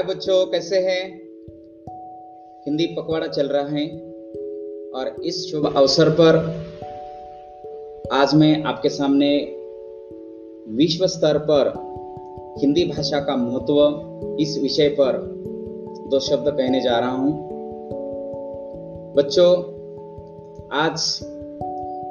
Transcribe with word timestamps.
हाय 0.00 0.14
बच्चों, 0.14 0.46
कैसे 0.46 0.76
हैं? 0.76 1.20
हिंदी 2.66 2.86
पखवाड़ा 2.86 3.26
चल 3.26 3.46
रहा 3.46 3.66
है 3.68 3.88
और 4.90 5.16
इस 5.24 5.50
शुभ 5.50 5.76
अवसर 5.76 6.08
पर 6.10 6.36
आज 8.12 8.34
मैं 8.34 8.62
आपके 8.62 8.88
सामने 8.88 9.38
विश्व 10.68 11.06
स्तर 11.06 11.38
पर 11.38 11.72
हिंदी 12.60 12.84
भाषा 12.84 13.20
का 13.20 13.36
महत्व 13.36 13.80
इस 14.40 14.58
विषय 14.62 14.88
पर 14.88 15.12
दो 16.10 16.20
शब्द 16.20 16.48
कहने 16.48 16.80
जा 16.80 16.98
रहा 16.98 17.10
हूँ। 17.10 17.48
बच्चों, 19.14 19.56
आज 20.72 21.20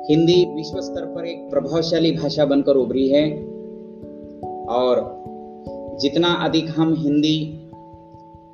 हिंदी 0.10 0.56
विश्व 0.56 0.82
स्तर 0.82 1.06
पर 1.06 1.26
एक 1.26 1.50
प्रभावशाली 1.50 2.12
भाषा 2.12 2.46
बनकर 2.46 2.76
उभरी 2.76 3.10
है 3.10 3.32
और 4.66 5.24
जितना 6.00 6.28
अधिक 6.28 6.66
हम 6.70 6.96
हिंदी 6.98 7.59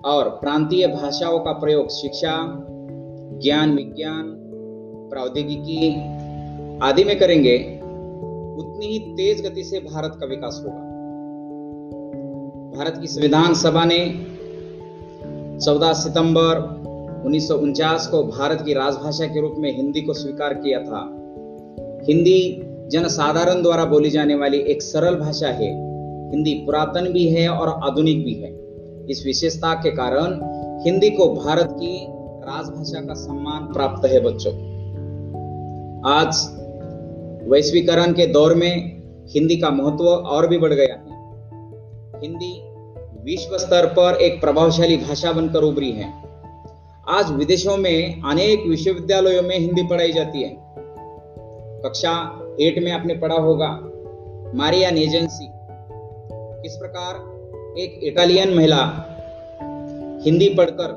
और 0.06 0.30
प्रांतीय 0.30 0.88
भाषाओं 0.88 1.40
का 1.40 1.52
प्रयोग 1.52 1.90
शिक्षा, 1.90 2.66
ज्ञान, 3.44 3.76
विज्ञान, 3.76 4.24
प्रौद्योगिकी 5.10 5.96
आदि 6.82 7.04
में 7.04 7.20
करेंगे, 7.20 7.58
उतनी 8.58 8.86
ही 8.86 9.00
तेज 9.00 9.46
गति 9.46 9.64
से 9.64 9.80
भारत 9.80 10.18
का 10.20 10.26
विकास 10.26 10.64
होगा। 10.66 10.78
भारत 12.78 12.98
की 13.02 13.08
संविधान 13.08 13.54
सभा 13.54 13.86
ने 13.86 14.26
14 15.60 15.94
सितंबर 15.94 16.58
उन्नीस 17.26 17.48
सौ 17.48 17.56
उनचास 17.56 18.08
को 18.08 18.24
भारत 18.24 18.62
की 18.62 18.74
राजभाषा 18.74 19.26
के 19.26 19.42
रूप 19.42 19.56
में 19.58 19.76
हिंदी 19.76 20.02
को 20.02 20.14
स्वीकार 20.14 20.54
किया 20.54 20.80
था। 20.80 21.02
हिंदी 22.10 22.64
जनसाधारण 22.88 23.62
द्वारा 23.62 23.86
बोली 23.86 24.10
जाने 24.10 24.36
वाली 24.36 24.58
एक 24.58 24.82
सरल 24.82 25.16
भाषा 25.16 25.48
है। 25.48 25.72
हिंदी 26.32 26.54
पुरातन 26.54 27.14
भी 27.14 27.28
है 27.28 27.50
और 27.50 27.92
आधुनिक 27.92 28.26
भी 28.26 28.34
है। 28.34 28.65
इस 29.10 29.26
विशेषता 29.26 29.74
के 29.74 29.92
कारण 29.92 30.40
हिंदी 30.86 31.10
को 31.10 31.36
भारत 31.36 31.70
की 31.72 32.08
राजभाषा 32.44 33.06
का 33.06 33.14
सम्मान 33.14 33.74
प्राप्त 33.74 34.08
है 34.08 34.20
बच्चों। 34.20 34.54
आज 36.12 36.36
वैश्वीकरण 37.50 38.14
के 38.14 38.28
दौर 38.28 38.56
में 38.56 39.02
हिंदी 39.28 39.58
का 39.58 39.70
महत्व 39.70 40.04
और 40.04 40.48
भी 40.48 40.58
बढ़ 40.58 40.74
गया 40.74 40.96
है। 40.96 41.16
हिंदी 42.22 42.62
विश्व 43.24 43.58
स्तर 43.58 43.86
पर 43.86 44.16
एक 44.16 44.42
प्रभावशाली 44.42 44.98
भाषा 44.98 45.32
बनकर 45.32 45.64
उभरी 45.64 45.92
है। 45.92 46.14
आज 47.10 47.32
विदेशों 47.32 47.78
में 47.78 48.22
अनेक 48.22 48.64
विश्वविद्यालयों 48.68 49.44
में 49.44 49.60
हिंदी 49.60 49.84
पढ़ाई 49.84 50.12
जाती 50.12 50.44
है। 50.44 50.58
कक्षा 51.86 52.40
एट 52.62 52.84
में 52.84 52.92
आपने 52.92 53.14
पढ़ा 53.14 53.36
होगा 53.36 53.80
मारिया 54.56 54.90
एजेंसी। 54.90 55.48
किस 56.64 56.76
प्रकार 56.76 57.35
एक 57.78 58.00
इटालियन 58.04 58.54
महिला 58.54 58.84
हिंदी 60.26 60.48
पढ़कर 60.50 60.92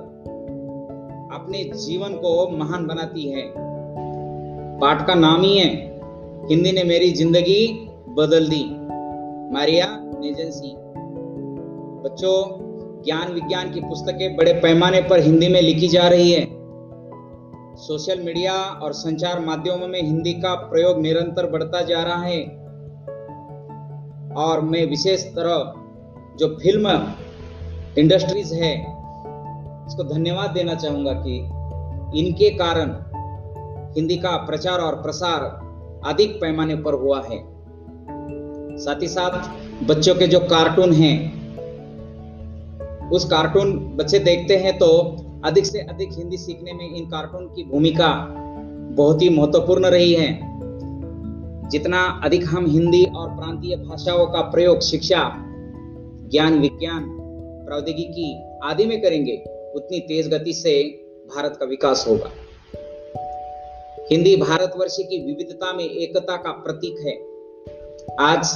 अपने 1.35 1.63
जीवन 1.65 2.13
को 2.15 2.49
महान 2.59 2.87
बनाती 2.87 3.31
है। 3.31 3.43
पाठ 4.81 5.07
का 5.07 5.15
नाम 5.15 5.43
ही 5.43 5.59
है, 5.59 5.71
हिंदी 6.49 6.73
ने 6.73 6.85
मेरी 6.85 7.11
ज़िंदगी 7.11 7.89
बदल 8.09 8.49
दी। 8.49 8.65
मारिया 9.55 9.87
नेजेंसी 10.21 10.75
बच्चों, 12.05 12.37
ज्ञान 13.03 13.33
विज्ञान 13.33 13.71
की 13.71 13.81
पुस्तकें 13.81 14.37
बड़े 14.37 14.53
पैमाने 14.53 15.01
पर 15.01 15.21
हिंदी 15.21 15.49
में 15.49 15.63
लिखी 15.63 15.89
जा 15.89 16.09
रही 16.09 16.31
है। 16.33 16.45
सोशल 17.77 18.21
मीडिया 18.21 18.55
और 18.55 18.93
संचार 18.93 19.41
माध्यमों 19.41 19.89
में 19.89 20.03
हिंदी 20.03 20.33
का 20.33 20.55
प्रयोग 20.55 21.01
निरंतर 21.01 21.51
बढ़ता 21.51 21.83
जा 21.83 22.03
रहा 22.03 22.23
है। 22.23 22.41
और 24.37 24.61
मैं 24.61 24.87
विशेष 24.87 25.25
तरह 25.25 25.85
जो 26.39 26.49
फ़िल्म 26.49 26.89
इंडस्ट्रीज़ 27.99 28.55
है, 28.55 28.73
इसको 29.87 30.05
धन्यवाद 30.05 30.51
देना 30.51 30.75
चाहूँगा 30.75 31.13
कि 31.13 31.37
इनके 32.21 32.51
कारण 32.51 32.91
हिंदी 33.97 34.17
का 34.17 34.37
प्रचार 34.37 34.81
और 34.81 34.95
प्रसार 34.95 35.41
अधिक 36.07 36.37
पैमाने 36.41 36.75
पर 36.77 36.95
हुआ 36.95 37.23
है। 37.23 37.39
साथ 38.79 39.03
ही 39.03 39.09
साथ 39.09 39.49
बच्चों 39.85 40.15
के 40.15 40.27
जो 40.27 40.41
कार्टून 40.41 40.93
हैं, 40.93 41.17
उस 43.11 43.25
कार्टून 43.25 43.73
बच्चे 43.97 44.19
देखते 44.19 44.57
हैं 44.57 44.79
तो 44.79 44.91
अधिक 45.45 45.67
से 45.67 45.81
अधिक 45.81 46.13
हिंदी 46.13 46.37
सीखने 46.37 46.73
में 46.73 46.89
इन 46.91 47.05
कार्टून 47.05 47.47
की 47.47 47.65
भूमिका 47.65 48.13
बहुत 48.97 49.23
ही 49.23 49.29
महत्वपूर्ण 49.31 49.87
रही 49.87 50.15
है। 50.15 50.31
जितना 51.69 52.21
अधिक 52.25 52.45
हम 52.49 52.67
हिंदी 52.67 53.05
और 53.05 53.29
प्रांतीय 53.29 53.77
भाषाओं 53.77 54.27
का 54.27 54.41
प्रयोग, 54.41 54.81
शिक्षा 54.81 55.45
ज्ञान, 56.31 56.59
विज्ञान, 56.59 57.05
प्रौद्योगिकी 57.67 58.59
आदि 58.65 58.87
में 58.87 59.03
करेंगे, 59.03 59.45
उतनी 59.75 60.01
तेज 60.01 60.29
गति 60.29 60.53
से 60.53 60.83
भारत 61.37 61.57
का 61.61 61.67
विकास 61.67 62.05
होगा। 62.09 62.31
हिंदी 64.13 64.37
भारतवर्ष 64.37 64.97
की 65.01 65.27
विविधता 65.27 65.73
में 65.73 65.85
एकता 65.85 66.37
का 66.37 66.53
प्रतीक 66.53 66.99
है। 66.99 67.15
आज 68.21 68.55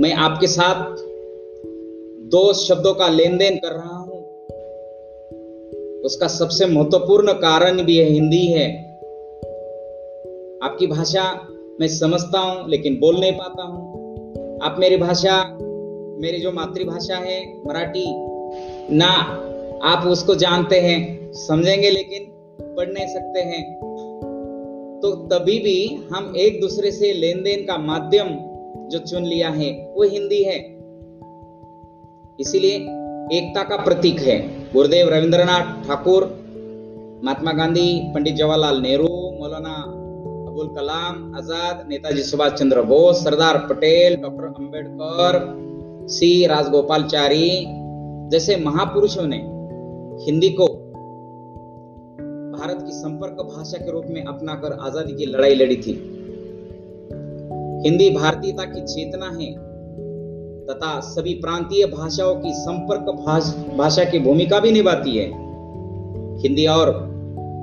मैं 0.00 0.12
आपके 0.12 0.46
साथ 0.46 0.96
दो 2.30 2.52
शब्दों 2.52 2.94
का 2.94 3.08
लेन 3.08 3.38
देन 3.38 3.56
कर 3.56 3.72
रहा 3.72 3.96
हूँ। 3.96 4.24
उसका 6.02 6.28
सबसे 6.28 6.66
महत्वपूर्ण 6.66 7.32
कारण 7.32 7.82
भी 7.82 7.98
है 7.98 8.04
हिंदी 8.04 8.46
है। 8.46 8.84
आपकी 10.62 10.86
भाषा 10.86 11.48
मैं 11.80 11.88
समझता 11.88 12.38
हूँ, 12.38 12.68
लेकिन 12.68 12.98
बोल 12.98 13.20
नहीं 13.20 13.32
पाता 13.32 13.62
हूँ। 13.62 14.04
आप 14.62 14.76
मेरी 14.78 14.96
भाषा 14.96 15.58
मेरी 16.24 16.38
जो 16.38 16.52
मातृभाषा 16.52 17.16
है, 17.16 17.62
मराठी, 17.66 18.04
ना, 18.96 19.10
आप 19.84 20.06
उसको 20.06 20.34
जानते 20.34 20.80
हैं, 20.80 21.32
समझेंगे 21.32 21.90
लेकिन 21.90 22.22
पढ़ 22.76 22.88
नहीं 22.88 23.06
सकते 23.06 23.40
हैं। 23.40 23.62
तो 25.02 25.10
तभी 25.14 25.58
भी 25.58 26.06
हम 26.12 26.32
एक 26.36 26.60
दूसरे 26.60 26.90
से 26.90 27.12
लेन 27.12 27.42
देन 27.42 27.66
का 27.66 27.78
माध्यम 27.78 28.28
जो 28.88 28.98
चुन 28.98 29.24
लिया 29.24 29.48
है, 29.48 29.92
वो 29.96 30.02
हिंदी 30.02 30.42
है। 30.42 30.58
इसीलिए 32.40 32.76
एकता 33.38 33.62
का 33.62 33.76
प्रतीक 33.76 34.20
है। 34.20 34.38
गुरुदेव 34.72 35.08
रविंद्रनाथ 35.08 35.88
ठाकुर, 35.88 36.24
महात्मा 37.24 37.52
गांधी, 37.52 38.12
पंडित 38.14 38.34
जवाहरलाल 38.34 38.80
नेहरू, 38.80 39.08
मौलाना 39.40 39.74
अबुल 40.48 40.68
कलाम 40.68 41.34
आज़ाद, 41.36 41.86
नेताजी 41.88 42.22
सुभाष 42.22 42.52
चंद्र 42.52 42.82
बोस, 42.82 43.24
सरदार 43.24 43.58
पटेल, 43.70 44.16
डॉक्टर 44.16 44.44
अंबेडकर 44.44 45.38
सी 46.08 46.46
राजगोपालचारी 46.46 47.64
जैसे 48.30 48.56
महापुरुषों 48.56 49.26
ने 49.26 49.36
हिंदी 50.24 50.48
को 50.50 50.66
भारत 52.58 52.82
की 52.82 52.92
संपर्क 52.92 53.36
भाषा 53.42 53.78
के 53.78 53.90
रूप 53.90 54.04
में 54.08 54.24
अपनाकर 54.24 54.72
आज़ादी 54.80 55.12
की 55.12 55.26
लड़ाई 55.26 55.54
लड़ी 55.54 55.76
थी। 55.76 55.92
हिंदी 57.84 58.10
भारतीयता 58.10 58.64
की 58.64 58.80
चेतना 58.80 59.26
है 59.26 59.52
तथा 60.66 61.00
सभी 61.00 61.34
प्रांतीय 61.34 61.86
भाषाओं 61.86 62.34
की 62.34 62.52
संपर्क 62.52 63.10
भाषा 63.76 64.04
की 64.04 64.18
भूमिका 64.18 64.60
भी 64.60 64.72
निभाती 64.72 65.16
है। 65.16 65.26
हिंदी 66.42 66.66
और 66.66 66.92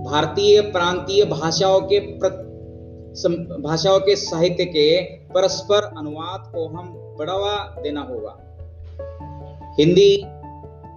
भारतीय 0.06 0.62
प्रांतीय 0.62 1.25
भाषाओं 1.25 1.80
के 1.81 2.00
भाषाओं 3.59 4.00
के 4.00 4.16
साहित्य 4.16 4.66
के 4.66 5.01
परस्पर 5.01 5.84
अनुवाद 5.97 6.51
को 6.56 6.68
हम 6.68 7.00
बढ़ावा 7.17 7.75
देना 7.83 8.01
होगा। 8.01 8.38
हिंदी 9.79 10.23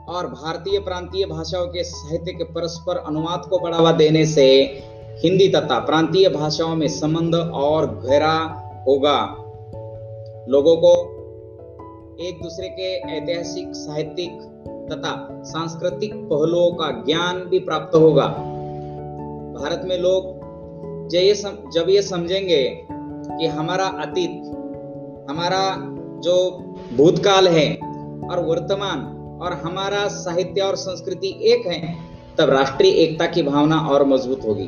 और 0.08 0.26
भारतीय 0.26 0.78
प्रांतीय 0.78 1.26
भाषाओं 1.26 1.66
के 1.66 1.84
साहित्य 1.84 2.32
के 2.32 2.44
परस्पर 2.44 2.96
अनुवाद 2.96 3.46
को 3.50 3.58
बढ़ावा 3.58 3.92
देने 3.92 4.26
से 4.26 4.44
हिंदी 5.24 5.48
तथा 5.48 5.78
प्रांतीय 5.78 6.28
भाषाओं 6.28 6.76
में 6.76 6.88
संबंध 6.88 7.34
और 7.34 7.86
गहरा 8.06 8.36
होगा। 8.88 9.20
लोगों 10.48 10.76
को 10.76 10.92
एक 12.20 12.42
दूसरे 12.42 12.68
के 12.68 13.16
ऐतिहासिक, 13.16 13.68
साहित्यिक 13.74 14.40
तथा 14.92 15.42
सांस्कृतिक 15.44 16.14
पहलुओं 16.14 16.70
का 16.70 16.90
ज्ञान 16.90 17.38
भी 17.38 17.58
प्राप्त 17.58 17.96
होगा। 17.96 18.26
भारत 19.54 19.82
में 19.84 19.98
लोग 19.98 20.44
जब 21.70 21.86
ये 21.88 22.02
समझेंगे 22.02 22.86
कि 22.92 23.46
हमारा 23.46 23.84
अतीत, 23.84 24.42
हमारा 25.30 25.90
जो 26.24 26.34
भूतकाल 26.96 27.48
है 27.48 27.74
और 28.30 28.44
वर्तमान 28.46 29.00
और 29.42 29.52
हमारा 29.52 30.06
साहित्य 30.08 30.60
और 30.60 30.76
संस्कृति 30.76 31.28
एक 31.42 31.66
है, 31.66 31.94
तब 32.38 32.50
राष्ट्रीय 32.50 32.92
एकता 32.92 33.26
की 33.26 33.42
भावना 33.42 33.78
और 33.88 34.04
मज़बूत 34.06 34.44
होगी। 34.46 34.66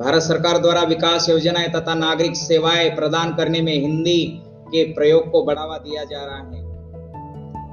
भारत 0.00 0.22
सरकार 0.22 0.58
द्वारा 0.58 0.82
विकास 0.82 1.28
योजनाएँ 1.28 1.68
तथा 1.68 1.94
नागरिक 1.94 2.36
सेवाएँ 2.36 2.90
प्रदान 2.90 3.34
करने 3.34 3.60
में 3.60 3.72
हिंदी 3.72 4.42
के 4.68 4.84
प्रयोग 4.92 5.30
को 5.30 5.42
बढ़ावा 5.44 5.78
दिया 5.78 6.04
जा 6.04 6.24
रहा 6.24 6.36
है। 6.36 6.64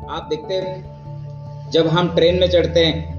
आप 0.09 0.27
देखते 0.29 0.53
हैं, 0.53 1.69
जब 1.71 1.88
हम 1.88 2.15
ट्रेन 2.15 2.39
में 2.39 2.49
चढ़ते 2.49 2.79
हैं 2.79 3.11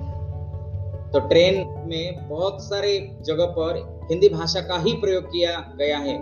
तो 1.12 1.20
ट्रेन 1.20 1.54
में 1.87 2.28
बहुत 2.28 2.62
सारे 2.62 2.98
जगह 3.22 3.46
पर 3.46 3.76
हिंदी 4.10 4.28
भाषा 4.28 4.60
का 4.60 4.78
ही 4.78 4.92
प्रयोग 4.92 5.25
किया 5.25 5.52
गया 5.78 5.98
है। 5.98 6.19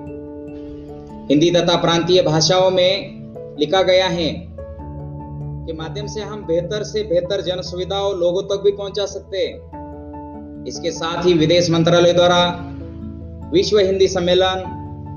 हिंदी 1.27 1.51
तथा 1.51 1.77
प्रांतीय 1.77 2.23
भाषाओं 2.23 2.71
में 2.71 3.22
लिखा 3.59 3.83
गया 3.83 4.07
है 4.07 4.53
के 5.67 5.73
माध्यम 5.73 6.07
से 6.07 6.21
हम 6.21 6.47
बेहतर 6.47 6.83
से 6.83 7.03
बेहतर 7.03 7.41
जन 7.41 7.61
सुविधाओं 7.61 8.15
लोगों 8.19 8.43
तक 8.43 8.63
भी 8.63 8.71
पहुँचा 8.73 9.07
सकते 9.07 9.39
हैं। 9.39 10.65
इसके 10.67 10.91
साथ 10.91 11.25
ही 11.27 11.35
विदेश 11.35 11.71
मंत्रालय 11.71 12.13
द्वारा 12.13 12.69
विश्व 13.53 13.79
हिंदी 13.79 14.09
सम्मेलन 14.09 14.65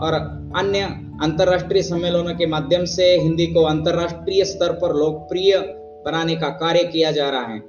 और 0.04 0.14
अन्य 0.56 0.80
अंतरराष्ट्रीय 1.22 1.84
सम्मेलनों 1.84 2.36
के 2.36 2.46
माध्यम 2.46 2.86
से 2.86 3.06
हिंदी 3.20 3.48
को 3.48 3.64
अंतरराष्ट्रीय 3.64 4.46
स्तर 4.46 4.72
पर 4.72 4.94
लोकप्रिय 4.94 5.58
बनाने 6.06 6.36
का 6.36 6.50
कार्य 6.50 6.84
किया 6.84 7.12
जा 7.12 7.30
रहा 7.30 7.46
है। 7.46 7.60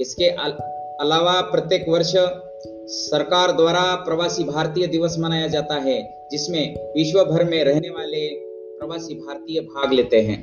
इसके 0.00 0.28
अलावा 1.00 1.40
प्रत्येक 1.40 1.88
वर्ष 1.88 2.12
सरकार 2.90 3.52
द्वारा 3.52 3.94
प्रवासी 3.94 4.44
भारतीय 4.44 4.86
दिवस 4.86 5.16
मनाया 5.18 5.46
जाता 5.46 5.74
है, 5.74 6.28
जिसमें 6.32 6.92
विश्व 6.96 7.24
भर 7.24 7.44
में 7.44 7.64
रहने 7.64 7.88
वाले 7.88 7.97
प्रवासी 8.88 9.14
भारतीय 9.14 9.60
भाग 9.60 9.92
लेते 9.92 10.20
हैं। 10.20 10.36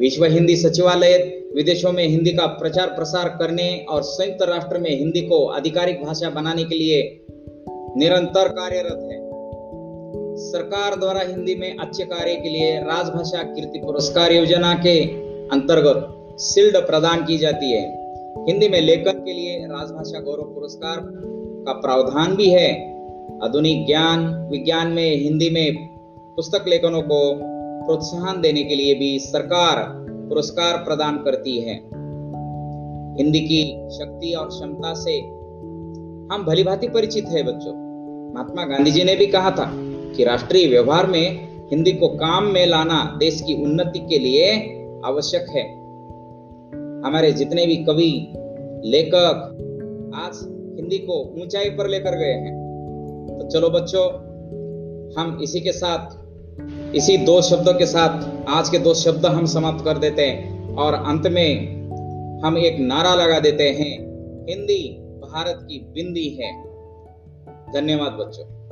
विश्व 0.00 0.24
हिंदी 0.24 0.56
सचिवालय 0.56 1.42
विदेशों 1.54 1.92
में 1.92 2.06
हिंदी 2.08 2.30
का 2.30 2.46
प्रचार 2.46 2.86
प्रसार 2.86 3.28
करने 3.28 3.86
और 3.88 4.02
संयुक्त 4.02 4.42
राष्ट्र 4.42 4.78
में 4.78 4.98
हिंदी 4.98 5.20
को 5.20 5.46
आधिकारिक 5.46 6.02
भाषा 6.04 6.30
बनाने 6.30 6.64
के 6.64 6.74
लिए 6.74 7.26
निरंतर 7.96 8.48
कार्यरत 8.48 8.98
है। 9.02 9.18
सरकार 10.38 10.96
द्वारा 10.96 11.20
हिंदी 11.20 11.54
में 11.54 11.76
अच्छे 11.76 12.04
कार्य 12.04 12.34
के 12.34 12.48
लिए 12.48 12.78
राजभाषा 12.78 13.42
कीर्ति 13.42 13.78
पुरस्कार 13.78 14.32
योजना 14.32 14.74
के 14.74 15.00
अंतर्गत 15.48 16.08
सिल्ड 16.40 16.76
प्रदान 16.76 17.24
की 17.24 17.38
जाती 17.38 17.72
है। 17.72 17.84
हिंदी 18.48 18.68
में 18.68 18.80
लेखन 18.80 19.24
के 19.24 19.32
लिए 19.32 19.58
राजभाषा 19.66 20.20
गौरव 20.20 20.42
पुरस्कार 20.42 20.96
का 21.66 21.72
प्रावधान 21.72 22.36
भी 22.36 22.50
है। 22.50 22.94
आधुनिक 23.42 23.86
ज्ञान, 23.86 24.48
विज्ञान 24.50 24.88
में 24.88 25.16
हिंदी 25.16 25.50
में 25.50 25.93
पुस्तक 26.36 26.64
लेखनों 26.68 27.02
को 27.02 27.40
प्रोत्साहन 27.86 28.40
देने 28.40 28.64
के 28.64 28.74
लिए 28.74 28.94
भी 28.94 29.18
सरकार 29.18 29.84
पुरस्कार 30.28 30.76
प्रदान 30.76 31.16
करती 31.16 31.60
है। 31.60 31.74
हिंदी 33.18 33.40
की 33.40 33.90
शक्ति 33.90 34.32
और 34.32 34.48
क्षमता 34.48 34.94
से 34.94 35.18
हम 36.34 36.44
भली 36.48 36.62
भांति 36.62 36.88
परिचित 36.88 37.24
है 37.26 37.42
बच्चों। 37.42 37.74
महात्मा 38.34 38.64
गांधी 38.64 38.90
जी 38.90 39.04
ने 39.04 39.16
भी 39.16 39.26
कहा 39.26 39.50
था 39.50 39.70
कि 40.16 40.24
राष्ट्रीय 40.24 40.68
व्यवहार 40.68 41.06
में 41.06 41.48
हिंदी 41.70 41.92
को 41.92 42.08
काम 42.08 42.44
में 42.44 42.66
लाना 42.66 43.16
देश 43.18 43.40
की 43.40 43.64
उन्नति 43.64 43.98
के 43.98 44.18
लिए 44.18 44.52
आवश्यक 45.04 45.46
है। 45.48 45.72
हमारे 47.08 47.32
जितने 47.32 47.66
भी 47.66 47.76
कवि, 47.76 48.32
लेखक 48.84 49.50
आज 50.14 50.34
हिंदी 50.76 50.98
को 50.98 51.42
ऊंचाई 51.42 51.70
पर 51.70 51.88
लेकर 51.88 52.18
गए 52.18 52.32
हैं। 52.32 52.54
तो 53.40 53.48
चलो 53.48 53.70
बच्चों, 53.70 54.04
हम 55.14 55.38
इसी 55.42 55.60
के 55.60 55.72
साथ 55.72 56.23
इसी 56.94 57.16
दो 57.16 57.42
शब्दों 57.42 57.74
के 57.74 57.86
साथ 57.86 58.44
आज 58.48 58.68
के 58.68 58.78
दो 58.78 58.94
शब्द 58.94 59.26
हम 59.26 59.46
समाप्त 59.46 59.84
कर 59.84 59.98
देते 59.98 60.22
हैं 60.22 60.74
और 60.74 60.94
अंत 60.94 61.26
में 61.26 61.74
हम 62.40 62.58
एक 62.58 62.80
नारा 62.80 63.14
लगा 63.14 63.40
देते 63.40 63.64
हैं। 63.64 64.00
हिंदी 64.48 64.88
भारत 65.00 65.60
की 65.62 65.78
बिंदी 65.78 66.28
है। 66.28 66.64
धन्यवाद 67.72 68.12
बच्चों। 68.12 68.63